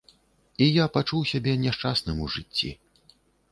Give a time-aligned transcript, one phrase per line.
[0.65, 2.75] І я пачуў сябе няшчасным у жыцці.